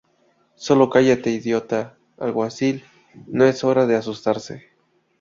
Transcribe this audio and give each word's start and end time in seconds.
¡Sólo 0.55 0.89
cállate, 0.89 1.29
idiota! 1.29 1.95
Alguacil, 2.17 2.83
no 3.27 3.45
es 3.45 3.63
hora 3.63 3.85
de 3.85 3.95
asustarse. 3.97 4.71